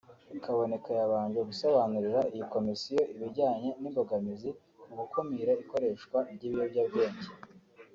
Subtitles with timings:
[0.43, 4.49] Kaboneka yabanje gusobanurira iyi komisiyo ibijyanye n’imbogamizi
[4.81, 7.27] ku gukumira ikoreshwa ry’ibiyobyabwenge